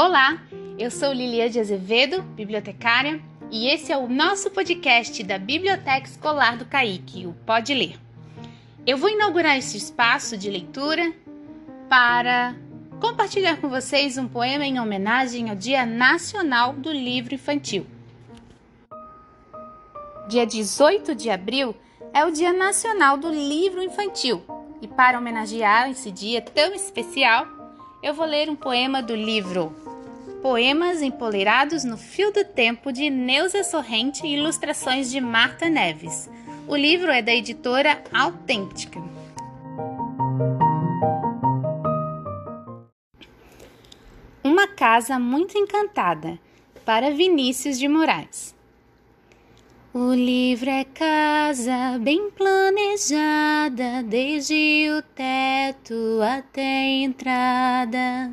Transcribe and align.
Olá, 0.00 0.40
eu 0.78 0.92
sou 0.92 1.12
Lilia 1.12 1.50
de 1.50 1.58
Azevedo, 1.58 2.22
bibliotecária, 2.22 3.20
e 3.50 3.66
esse 3.66 3.90
é 3.90 3.96
o 3.96 4.08
nosso 4.08 4.48
podcast 4.48 5.24
da 5.24 5.40
Biblioteca 5.40 6.06
Escolar 6.06 6.56
do 6.56 6.64
CAIC, 6.64 7.26
o 7.26 7.32
Pode 7.44 7.74
Ler. 7.74 7.98
Eu 8.86 8.96
vou 8.96 9.10
inaugurar 9.10 9.58
este 9.58 9.76
espaço 9.76 10.38
de 10.38 10.48
leitura 10.48 11.12
para 11.88 12.54
compartilhar 13.00 13.56
com 13.56 13.68
vocês 13.68 14.16
um 14.16 14.28
poema 14.28 14.64
em 14.64 14.78
homenagem 14.78 15.50
ao 15.50 15.56
Dia 15.56 15.84
Nacional 15.84 16.74
do 16.74 16.92
Livro 16.92 17.34
Infantil. 17.34 17.84
Dia 20.28 20.46
18 20.46 21.12
de 21.12 21.28
abril 21.28 21.74
é 22.14 22.24
o 22.24 22.30
Dia 22.30 22.52
Nacional 22.52 23.16
do 23.16 23.30
Livro 23.30 23.82
Infantil, 23.82 24.44
e 24.80 24.86
para 24.86 25.18
homenagear 25.18 25.90
esse 25.90 26.12
dia 26.12 26.40
tão 26.40 26.72
especial, 26.72 27.48
eu 28.00 28.14
vou 28.14 28.26
ler 28.26 28.48
um 28.48 28.54
poema 28.54 29.02
do 29.02 29.16
livro 29.16 29.87
Poemas 30.42 31.02
Empoleirados 31.02 31.82
no 31.82 31.96
Fio 31.96 32.32
do 32.32 32.44
Tempo 32.44 32.92
de 32.92 33.10
Neuza 33.10 33.64
Sorrente 33.64 34.24
e 34.24 34.36
ilustrações 34.36 35.10
de 35.10 35.20
Marta 35.20 35.68
Neves. 35.68 36.30
O 36.68 36.76
livro 36.76 37.10
é 37.10 37.20
da 37.20 37.34
editora 37.34 38.00
Autêntica. 38.12 39.02
Uma 44.44 44.68
casa 44.68 45.18
muito 45.18 45.58
encantada 45.58 46.38
para 46.84 47.10
Vinícius 47.10 47.76
de 47.76 47.88
Moraes. 47.88 48.54
O 49.92 50.14
livro 50.14 50.70
é 50.70 50.84
casa 50.84 51.98
bem 51.98 52.30
planejada, 52.30 54.04
desde 54.04 54.88
o 54.96 55.02
teto 55.02 56.20
até 56.22 56.62
a 56.62 57.02
entrada. 57.02 58.30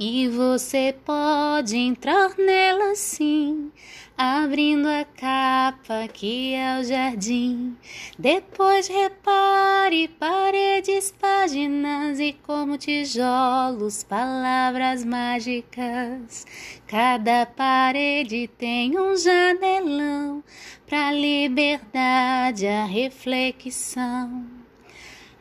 E 0.00 0.28
você 0.28 0.94
pode 1.04 1.76
entrar 1.76 2.38
nela 2.38 2.94
sim, 2.94 3.72
abrindo 4.16 4.86
a 4.86 5.04
capa 5.04 6.06
que 6.06 6.54
é 6.54 6.78
o 6.78 6.84
jardim. 6.84 7.76
Depois 8.16 8.86
repare 8.86 10.06
paredes, 10.06 11.12
páginas 11.20 12.20
e 12.20 12.32
como 12.32 12.78
tijolos, 12.78 14.04
palavras 14.04 15.04
mágicas. 15.04 16.46
Cada 16.86 17.44
parede 17.44 18.48
tem 18.56 18.96
um 18.96 19.16
janelão 19.16 20.44
para 20.86 21.10
liberdade, 21.10 22.68
a 22.68 22.84
reflexão. 22.84 24.46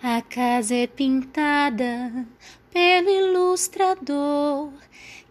A 0.02 0.20
casa 0.22 0.74
é 0.76 0.88
pintada 0.88 2.26
pelo 2.78 3.10
ilustrador 3.10 4.70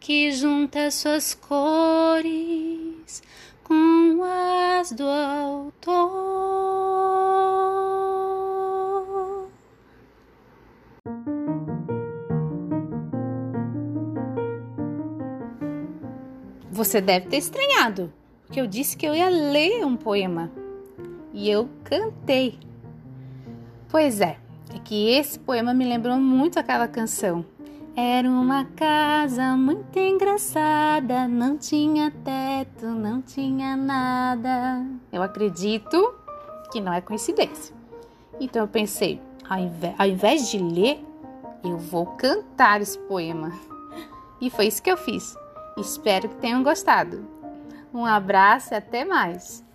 que 0.01 0.33
junta 0.33 0.91
suas 0.91 1.33
cores 1.33 3.23
com 3.63 4.21
as 4.25 4.91
do 4.91 5.05
autor. 5.05 6.09
Você 16.73 17.01
deve 17.01 17.29
ter 17.29 17.37
estranhado, 17.37 18.13
porque 18.45 18.61
eu 18.61 18.67
disse 18.67 18.97
que 18.97 19.07
eu 19.07 19.15
ia 19.15 19.29
ler 19.29 19.87
um 19.87 19.97
poema 19.97 20.51
e 21.33 21.49
eu 21.49 21.71
cantei. 21.85 22.59
Pois 23.89 24.21
é, 24.21 24.37
é 24.75 24.79
que 24.79 25.11
esse 25.11 25.39
poema 25.39 25.73
me 25.73 25.85
lembrou 25.85 26.17
muito 26.17 26.59
aquela 26.59 26.89
canção. 26.89 27.45
Era 27.95 28.29
uma 28.29 28.65
casa 28.77 29.57
muito 29.57 29.99
engraçada, 29.99 31.27
não 31.27 31.57
tinha 31.57 32.11
teto, 32.11 32.87
não 32.87 33.23
tinha 33.23 33.75
nada. 33.75 34.85
Eu 35.11 35.23
acredito 35.23 36.15
que 36.71 36.81
não 36.81 36.93
é 36.93 37.01
coincidência. 37.01 37.75
Então 38.39 38.63
eu 38.63 38.69
pensei, 38.69 39.21
ao 39.49 39.59
invés, 39.59 39.95
ao 39.99 40.07
invés 40.07 40.51
de 40.51 40.59
ler, 40.59 41.03
eu 41.65 41.79
vou 41.79 42.07
cantar 42.07 42.83
esse 42.83 42.99
poema. 42.99 43.53
E 44.41 44.51
foi 44.51 44.67
isso 44.67 44.83
que 44.83 44.91
eu 44.91 44.97
fiz. 44.97 45.35
Espero 45.79 46.29
que 46.29 46.37
tenham 46.37 46.63
gostado. 46.63 47.27
Um 47.95 48.05
abraço 48.05 48.75
e 48.75 48.77
até 48.77 49.05
mais! 49.05 49.66